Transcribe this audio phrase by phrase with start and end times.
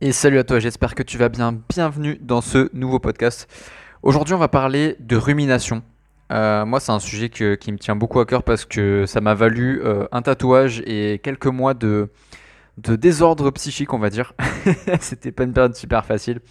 [0.00, 1.58] Et salut à toi, j'espère que tu vas bien.
[1.68, 3.48] Bienvenue dans ce nouveau podcast.
[4.04, 5.82] Aujourd'hui, on va parler de rumination.
[6.30, 9.34] Euh, moi, c'est un sujet qui me tient beaucoup à cœur parce que ça m'a
[9.34, 12.10] valu euh, un tatouage et quelques mois de,
[12.76, 14.34] désordre psychique, on va dire.
[15.00, 16.42] C'était pas une période super facile.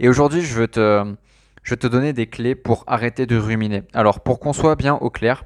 [0.00, 3.84] Et aujourd'hui, je veux te donner des clés pour arrêter de ruminer.
[3.94, 5.44] Alors, pour qu'on soit bien au clair,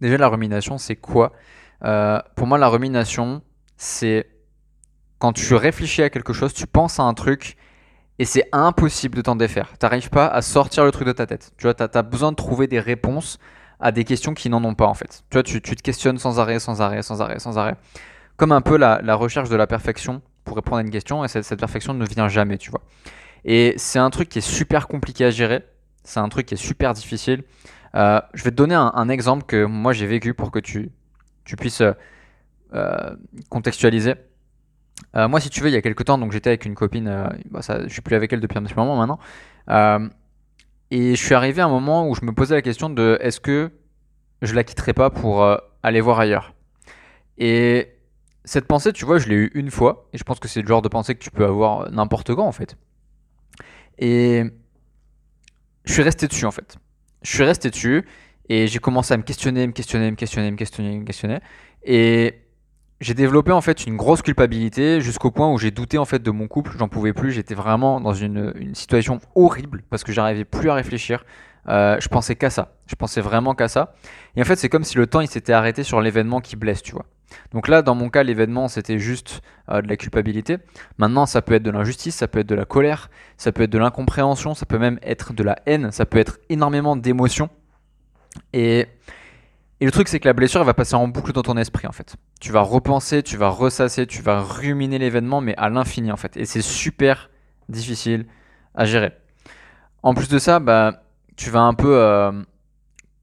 [0.00, 1.34] déjà la rumination, c'est quoi?
[1.84, 3.42] Euh, Pour moi, la rumination,
[3.76, 4.35] c'est
[5.18, 7.56] quand tu réfléchis à quelque chose, tu penses à un truc
[8.18, 9.74] et c'est impossible de t'en défaire.
[9.78, 11.52] Tu n'arrives pas à sortir le truc de ta tête.
[11.58, 13.38] Tu vois, tu as, besoin de trouver des réponses
[13.78, 15.24] à des questions qui n'en ont pas en fait.
[15.30, 17.76] Tu vois, tu, te questionnes sans arrêt, sans arrêt, sans arrêt, sans arrêt.
[18.36, 21.58] Comme un peu la, recherche de la perfection pour répondre à une question et cette,
[21.58, 22.82] perfection ne vient jamais, tu vois.
[23.44, 25.64] Et c'est un truc qui est super compliqué à gérer.
[26.04, 27.44] C'est un truc qui est super difficile.
[27.94, 30.90] Euh, je vais te donner un, exemple que moi j'ai vécu pour que tu,
[31.44, 31.82] puisses
[32.74, 33.16] euh,
[33.48, 34.14] contextualiser.
[35.16, 37.08] Euh, moi, si tu veux, il y a quelques temps, donc j'étais avec une copine,
[37.08, 39.18] euh, bah, je suis plus avec elle depuis un petit moment maintenant.
[39.70, 40.08] Euh,
[40.90, 43.40] et je suis arrivé à un moment où je me posais la question de est-ce
[43.40, 43.70] que
[44.42, 45.44] je la quitterai pas pour
[45.82, 46.54] aller voir ailleurs?
[47.38, 47.88] Et
[48.44, 50.68] cette pensée, tu vois, je l'ai eu une fois, et je pense que c'est le
[50.68, 52.76] genre de pensée que tu peux avoir n'importe quand en fait.
[53.98, 54.44] Et
[55.84, 56.76] je suis resté dessus en fait.
[57.22, 58.06] Je suis resté dessus,
[58.48, 61.40] et j'ai commencé à me questionner, me questionner, me questionner, me questionner, me questionner.
[61.82, 62.45] Et
[63.00, 66.30] j'ai développé en fait une grosse culpabilité jusqu'au point où j'ai douté en fait de
[66.30, 70.44] mon couple, j'en pouvais plus, j'étais vraiment dans une, une, situation horrible parce que j'arrivais
[70.44, 71.24] plus à réfléchir.
[71.68, 73.94] Euh, je pensais qu'à ça, je pensais vraiment qu'à ça.
[74.36, 76.82] Et en fait, c'est comme si le temps il s'était arrêté sur l'événement qui blesse,
[76.82, 77.06] tu vois.
[77.52, 80.58] Donc là, dans mon cas, l'événement c'était juste euh, de la culpabilité.
[80.96, 83.70] Maintenant, ça peut être de l'injustice, ça peut être de la colère, ça peut être
[83.70, 87.50] de l'incompréhension, ça peut même être de la haine, ça peut être énormément d'émotions.
[88.52, 88.86] Et
[89.80, 91.86] et le truc, c'est que la blessure, elle va passer en boucle dans ton esprit,
[91.86, 92.16] en fait.
[92.40, 96.36] Tu vas repenser, tu vas ressasser, tu vas ruminer l'événement, mais à l'infini, en fait.
[96.36, 97.30] Et c'est super
[97.68, 98.26] difficile
[98.74, 99.12] à gérer.
[100.02, 101.02] En plus de ça, bah,
[101.36, 102.32] tu vas un peu euh,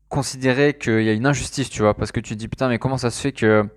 [0.09, 2.77] considérer qu'il y a une injustice, tu vois, parce que tu te dis, putain, mais
[2.77, 3.67] comment ça se fait que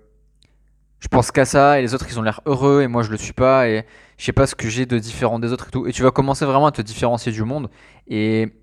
[0.99, 3.17] je pense qu'à ça, et les autres, ils ont l'air heureux, et moi, je le
[3.17, 3.85] suis pas, et
[4.17, 5.87] je sais pas ce que j'ai de différent des autres et tout.
[5.87, 7.71] Et tu vas commencer vraiment à te différencier du monde,
[8.07, 8.53] et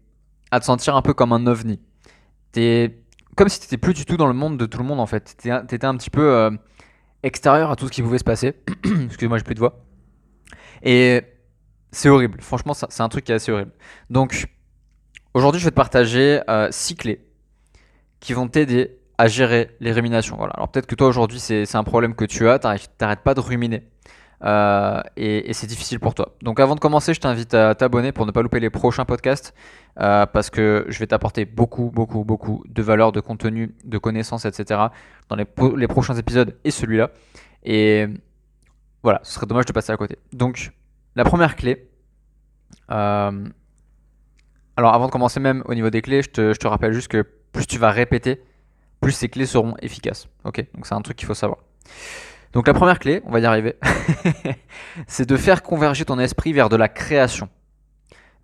[0.53, 1.81] à te sentir un peu comme un ovni.
[2.53, 3.04] T'es
[3.37, 5.07] comme si tu n'étais plus du tout dans le monde de tout le monde en
[5.07, 5.37] fait.
[5.41, 6.51] Tu étais, un petit peu euh,
[7.23, 8.55] extérieur à tout ce qui pouvait se passer.
[9.07, 9.85] Excuse-moi, j'ai plus de voix.
[10.83, 11.23] Et
[11.91, 12.41] c'est horrible.
[12.41, 13.73] Franchement, c'est un truc qui est assez horrible.
[14.11, 14.47] Donc,
[15.33, 16.41] aujourd'hui, je vais te partager
[16.71, 17.25] 6 euh, clés
[18.21, 20.37] qui vont t'aider à gérer les ruminations.
[20.37, 20.53] Voilà.
[20.55, 22.59] Alors, peut-être que toi, aujourd'hui, c'est un problème que tu as.
[22.59, 23.89] Tu n'arrêtes pas de ruminer.
[24.45, 26.35] Euh, et, c'est difficile pour toi.
[26.43, 29.55] Donc avant de commencer, je t'invite à t'abonner pour ne pas louper les prochains podcasts
[30.01, 34.45] euh, parce que je vais t'apporter beaucoup, beaucoup, beaucoup de valeur, de contenu, de connaissances,
[34.45, 34.81] etc.
[35.29, 37.11] dans les, prochains épisodes et celui-là.
[37.63, 38.07] Et
[39.03, 40.19] voilà, ce serait dommage de passer à côté.
[40.33, 40.73] Donc
[41.17, 41.89] la première clé.
[42.91, 43.49] Euh,
[44.77, 47.09] alors avant de commencer même au niveau des clés, je te, je te rappelle juste
[47.09, 48.43] que plus tu vas répéter,
[49.01, 50.29] plus ces clés seront efficaces.
[50.45, 51.61] Ok, donc c'est un truc qu'il faut savoir.
[52.55, 53.77] Donc la première clé, on va y arriver,
[55.09, 57.49] c'est de faire converger ton esprit vers de la création,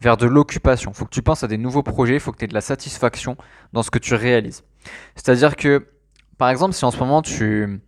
[0.01, 0.91] vers de l'occupation.
[0.91, 2.55] Il faut que tu penses à des nouveaux projets, il faut que tu aies de
[2.55, 3.37] la satisfaction
[3.73, 4.65] dans ce que tu réalises.
[5.15, 5.87] C'est-à-dire que,
[6.39, 7.81] par exemple, si en ce moment tu,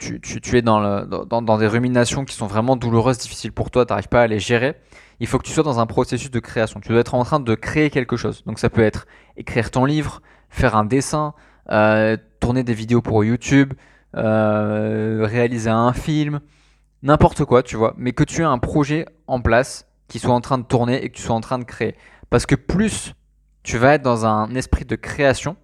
[0.00, 4.26] es dans, des ruminations qui sont vraiment douloureuses, difficiles pour toi, tu n'arrives pas à
[4.26, 4.76] les gérer,
[5.20, 6.80] il faut que tu sois dans un processus de création.
[6.80, 8.42] Tu dois être en train de créer quelque chose.
[8.46, 11.34] Donc ça peut être écrire ton livre, faire un dessin,
[11.70, 13.74] euh, tourner des vidéos pour YouTube,
[14.16, 16.40] euh, réaliser un film,
[17.02, 20.40] n'importe quoi, tu vois, mais que tu aies un projet en place qui soit en
[20.40, 21.96] train de tourner et que tu sois en train de créer.
[22.28, 23.14] Parce que plus
[23.62, 25.56] tu vas être dans un esprit de création,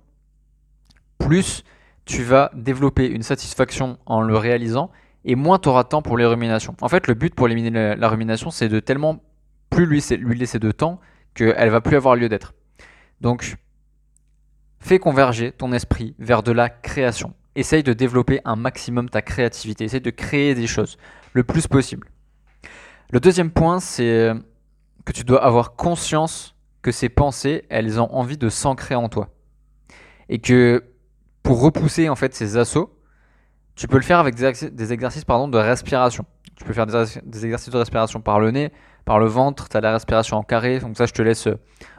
[1.19, 1.65] plus
[2.05, 4.91] tu vas développer une satisfaction en le réalisant
[5.25, 6.77] et moins tu auras de temps pour les ruminations.
[6.81, 9.23] En fait, le but pour éliminer la, rumination, c'est de tellement
[9.71, 11.01] plus lui, lui laisser de temps
[11.34, 12.55] qu'elle va plus avoir lieu d'être.
[13.21, 13.57] Donc,
[14.78, 19.84] fais converger ton esprit vers de la création essaye de développer un maximum ta créativité,
[19.84, 20.97] essaye de créer des choses
[21.33, 22.09] le plus possible.
[23.11, 24.33] Le deuxième point, c'est
[25.04, 29.28] que tu dois avoir conscience que ces pensées, elles ont envie de s'ancrer en toi.
[30.28, 30.84] Et que
[31.42, 32.92] pour repousser en fait ces assauts,
[33.77, 36.25] tu peux le faire avec des, exercices pardon, de respiration.
[36.57, 38.72] Tu peux faire des, exercices de respiration par le nez,
[39.04, 40.81] par le ventre, tu as la respiration en carré.
[40.81, 41.48] Donc ça, je te laisse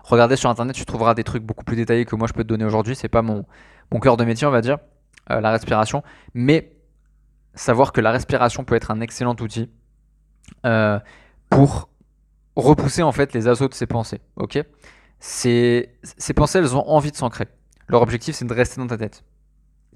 [0.03, 2.49] regarder sur internet, tu trouveras des trucs beaucoup plus détaillés que moi je peux te
[2.49, 2.95] donner aujourd'hui.
[2.95, 3.45] C'est pas mon,
[3.91, 4.77] mon cœur de métier, on va dire.
[5.31, 6.03] Euh, la respiration,
[6.33, 6.71] mais
[7.53, 9.69] savoir que la respiration peut être un excellent outil
[10.65, 11.00] euh,
[11.50, 11.89] pour
[12.56, 14.21] repousser en fait les assauts de ces pensées.
[14.38, 14.59] Ok?
[15.19, 15.89] Ces,
[16.35, 17.47] pensées, elles ont envie de s'ancrer.
[17.88, 19.24] Leur objectif, c'est de rester dans ta tête.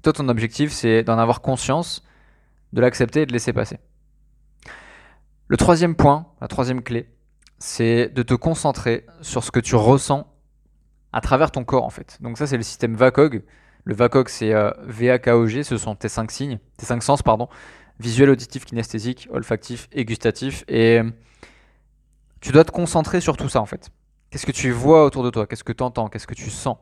[0.02, 2.04] Toi, ton objectif, c'est d'en avoir conscience,
[2.72, 3.78] de l'accepter et de laisser passer.
[5.46, 7.08] Le troisième point, la troisième clé,
[7.58, 10.26] c'est de te concentrer sur ce que tu ressens
[11.12, 12.18] à travers ton corps en fait.
[12.20, 13.42] Donc ça c'est le système VACOG.
[13.84, 17.48] Le VACOG c'est euh, VAKOG, ce sont tes cinq signes, tes cinq sens pardon,
[17.98, 20.64] visuel, auditif, kinesthésique, olfactif et gustatif.
[20.68, 21.00] Et
[22.40, 23.90] tu dois te concentrer sur tout ça en fait.
[24.30, 25.46] Qu'est-ce que tu vois autour de toi?
[25.46, 26.76] Qu'est-ce que tu entends Qu'est-ce que tu sens?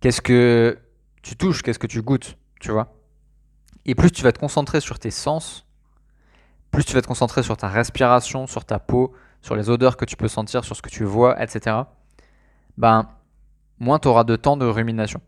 [0.00, 0.78] Qu'est-ce que
[1.22, 1.62] tu touches?
[1.62, 2.36] Qu'est-ce que tu goûtes?
[2.60, 2.94] Tu vois?
[3.84, 5.66] Et plus tu vas te concentrer sur tes sens,
[6.70, 10.04] plus tu vas te concentrer sur ta respiration, sur ta peau, sur les odeurs que
[10.04, 11.76] tu peux sentir, sur ce que tu vois, etc.
[12.78, 13.08] Ben,
[13.78, 15.20] moins tu auras de temps de rumination.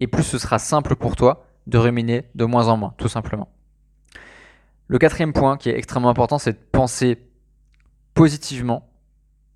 [0.00, 3.48] Et plus ce sera simple pour toi de ruminer de moins en moins, tout simplement.
[4.88, 7.22] Le quatrième point qui est extrêmement important, c'est de penser
[8.14, 8.90] positivement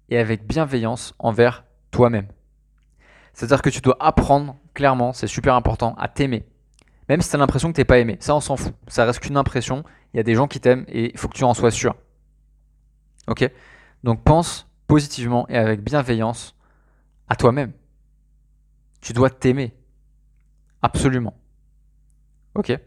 [0.08, 2.28] et avec bienveillance envers toi-même.
[3.32, 6.46] C'est-à-dire que tu dois apprendre, clairement, c'est super important, à t'aimer.
[7.08, 8.16] Même si tu as l'impression que tu n'es pas aimé.
[8.20, 8.74] Ça, on s'en fout.
[8.86, 9.84] Ça reste qu'une impression.
[10.12, 11.96] Il y a des gens qui t'aiment et il faut que tu en sois sûr.
[13.26, 13.50] Ok?
[14.04, 16.54] Donc pense positivement et avec bienveillance
[17.28, 17.72] à toi-même.
[19.00, 19.74] Tu dois t'aimer.
[20.84, 21.32] Absolument.
[22.54, 22.78] Ok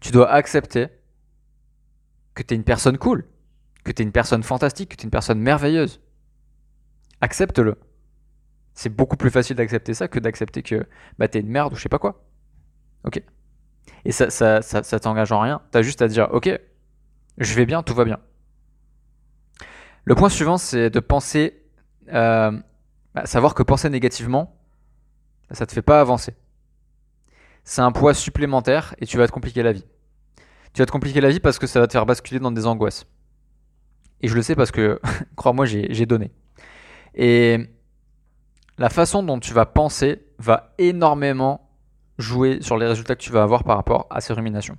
[0.00, 0.88] Tu dois accepter
[2.34, 3.24] que tu es une personne cool,
[3.84, 6.00] que tu es une personne fantastique, que tu es une personne merveilleuse.
[7.20, 7.78] Accepte-le.
[8.74, 10.88] C'est beaucoup plus facile d'accepter ça que d'accepter que
[11.20, 12.24] bah, tu es une merde ou je sais pas quoi.
[13.04, 13.22] Ok
[14.04, 15.62] Et ça, ça, t'engage en rien.
[15.70, 16.50] Tu as juste à dire, ok,
[17.38, 18.18] je vais bien, tout va bien.
[20.04, 21.62] Le point suivant, c'est de penser,
[22.12, 22.50] euh,
[23.14, 24.58] bah, savoir que penser négativement,
[25.52, 26.34] ça te fait pas avancer.
[27.64, 29.84] C'est un poids supplémentaire et tu vas te compliquer la vie.
[30.72, 32.66] Tu vas te compliquer la vie parce que ça va te faire basculer dans des
[32.66, 33.06] angoisses.
[34.20, 35.00] Et je le sais parce que,
[35.36, 36.32] crois-moi, j'ai donné.
[37.14, 37.58] Et
[38.78, 41.70] la façon dont tu vas penser va énormément
[42.18, 44.78] jouer sur les résultats que tu vas avoir par rapport à ces ruminations.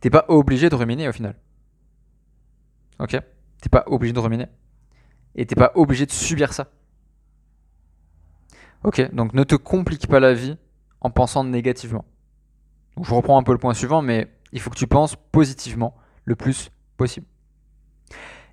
[0.00, 1.36] T'es pas obligé de ruminer au final.
[2.98, 3.16] Ok?
[3.60, 4.48] T'es pas obligé de ruminer.
[5.36, 6.68] Et t'es pas obligé de subir ça.
[8.84, 10.58] Ok, donc ne te complique pas la vie
[11.02, 12.04] en pensant négativement.
[13.00, 15.94] je reprends un peu le point suivant, mais il faut que tu penses positivement
[16.24, 17.26] le plus possible.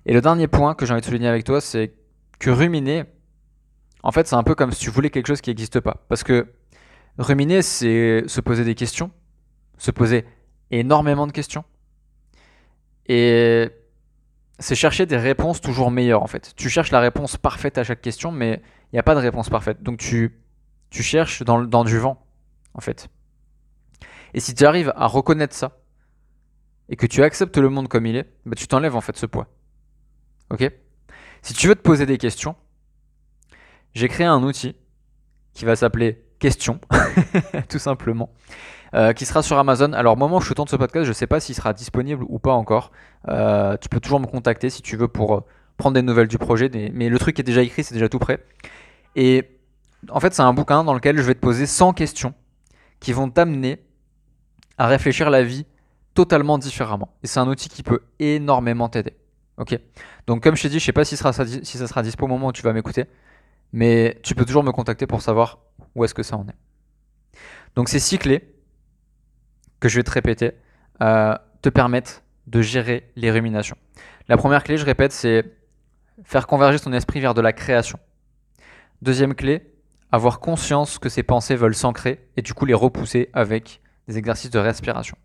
[0.04, 1.94] Et le dernier point que j'ai envie de souligner avec toi, c'est
[2.38, 3.04] que ruminer,
[4.02, 6.04] en fait, c'est un peu comme si tu voulais quelque chose qui n'existe pas.
[6.08, 6.52] Parce que
[7.18, 9.10] ruminer, c'est se poser des questions,
[9.78, 10.24] se poser
[10.70, 11.64] énormément de questions.
[13.06, 13.68] Et
[14.58, 16.54] c'est chercher des réponses toujours meilleures, en fait.
[16.56, 18.62] Tu cherches la réponse parfaite à chaque question, mais
[18.92, 19.82] il n'y a pas de réponse parfaite.
[19.82, 20.40] Donc tu,
[20.90, 22.24] cherches dans, dans du vent,
[22.74, 23.08] en fait.
[24.34, 25.78] Et si tu arrives à reconnaître ça,
[26.88, 29.26] et que tu acceptes le monde comme il est, bah, tu t'enlèves en fait ce
[29.26, 29.46] poids.
[30.50, 30.70] Ok?
[31.42, 32.56] Si tu veux te poser des questions,
[33.94, 34.76] j'ai créé un outil
[35.54, 36.80] qui va s'appeler Question,
[37.68, 38.30] tout simplement,
[38.94, 39.92] euh, qui sera sur Amazon.
[39.92, 42.24] Alors, au moment où je tourne ce podcast, je ne sais pas s'il sera disponible
[42.26, 42.92] ou pas encore.
[43.28, 45.40] Euh, tu peux toujours me contacter si tu veux pour euh,
[45.76, 46.70] prendre des nouvelles du projet.
[46.94, 48.42] Mais le truc est déjà écrit, c'est déjà tout prêt.
[49.16, 49.50] Et
[50.08, 52.32] en fait, c'est un bouquin dans lequel je vais te poser 100 questions
[53.00, 53.82] qui vont t'amener
[54.78, 55.66] à réfléchir la vie
[56.14, 57.14] totalement différemment.
[57.22, 59.16] Et c'est un outil qui peut énormément t'aider.
[59.56, 59.78] Ok?
[60.26, 62.52] Donc comme je t'ai dit, je sais pas si, ça sera dispo au moment où
[62.52, 63.04] tu vas m'écouter,
[63.72, 65.58] mais tu peux toujours me contacter pour savoir
[65.94, 66.56] où est-ce que ça en est.
[67.74, 68.54] Donc ces six clés
[69.80, 70.52] que je vais te répéter
[71.02, 73.76] euh, te permettent de gérer les ruminations.
[74.28, 75.44] La première clé, je répète, c'est
[76.24, 77.98] faire converger ton esprit vers de la création.
[79.02, 79.69] Deuxième clé,
[80.12, 84.50] avoir conscience que ces pensées veulent s'ancrer et du coup les repousser avec des exercices
[84.50, 85.16] de respiration.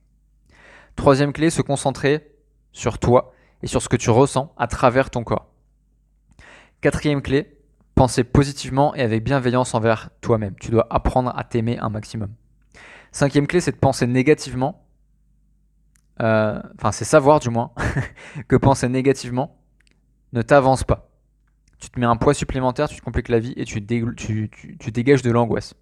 [0.96, 2.32] Troisième clé, se concentrer
[2.72, 5.48] sur toi et sur ce que tu ressens à travers ton corps.
[6.82, 7.58] Quatrième clé,
[7.96, 10.56] penser positivement et avec bienveillance envers toi-même.
[10.60, 12.30] Tu dois apprendre à t'aimer un maximum.
[13.12, 14.86] Cinquième clé, c'est de penser négativement.
[16.22, 17.72] Euh, enfin, c'est savoir du moins
[18.48, 19.58] que penser négativement
[20.34, 21.10] ne t'avance pas.
[21.79, 25.32] Tu te mets un poids supplémentaire, tu te compliques la vie et tu, dégages de
[25.32, 25.75] l'angoisse.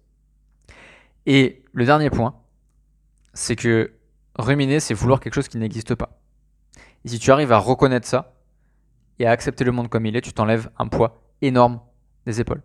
[1.26, 2.34] Et le dernier point,
[3.32, 3.92] c'est que
[4.36, 6.20] ruminer, c'est vouloir quelque chose qui n'existe pas.
[7.04, 8.34] Et si tu arrives à reconnaître ça
[9.18, 11.80] et à accepter le monde comme il est, tu t'enlèves un poids énorme
[12.26, 12.62] des épaules.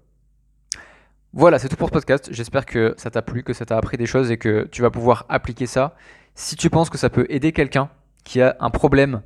[1.33, 2.29] Voilà, c'est tout pour ce podcast.
[2.31, 4.89] J'espère que ça t'a plu, que ça t'a appris des choses et que tu vas
[4.89, 5.95] pouvoir appliquer ça.
[6.33, 7.89] Si tu penses que ça peut aider quelqu'un
[8.23, 9.21] qui a un problème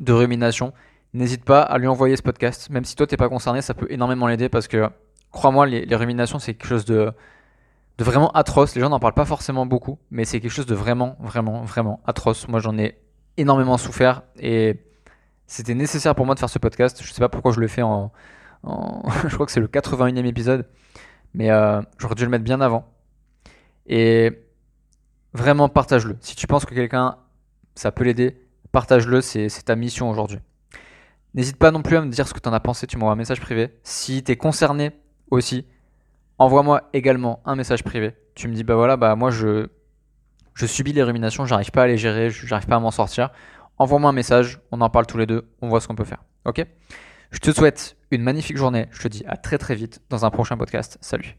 [0.00, 0.72] de rumination,
[1.14, 2.70] n'hésite pas à lui envoyer ce podcast.
[2.70, 4.88] Même si toi t'es pas concerné, ça peut énormément l'aider parce que
[5.30, 7.12] crois-moi, les, ruminations c'est quelque chose de,
[7.98, 8.74] de vraiment atroce.
[8.74, 12.00] Les gens n'en parlent pas forcément beaucoup, mais c'est quelque chose de vraiment, vraiment, vraiment
[12.06, 12.48] atroce.
[12.48, 12.98] Moi j'en ai
[13.36, 14.80] énormément souffert et
[15.46, 17.02] c'était nécessaire pour moi de faire ce podcast.
[17.02, 18.12] Je sais pas pourquoi je le fais en,
[18.64, 20.66] je crois que c'est le 81e épisode,
[21.34, 22.88] mais euh, j'aurais dû le mettre bien avant.
[23.86, 24.46] Et
[25.34, 26.16] vraiment partage-le.
[26.20, 27.16] Si tu penses que quelqu'un
[27.74, 28.36] ça peut l'aider,
[28.70, 30.38] partage-le, c'est ta mission aujourd'hui.
[31.34, 33.14] N'hésite pas non plus à me dire ce que tu en as pensé, tu m'envoies
[33.14, 33.70] un message privé.
[33.82, 34.92] Si tu es concerné
[35.30, 35.66] aussi,
[36.38, 38.14] envoie-moi également un message privé.
[38.34, 39.68] Tu me dis, bah voilà, bah moi je,
[40.54, 43.30] je subis les ruminations, j'arrive pas à les gérer, j'arrive pas à m'en sortir.
[43.78, 46.22] Envoie-moi un message, on en parle tous les deux, on voit ce qu'on peut faire.
[46.44, 46.64] Ok?
[47.30, 50.30] Je te souhaite une magnifique journée, je te dis à très très vite dans un
[50.30, 50.98] prochain podcast.
[51.00, 51.38] Salut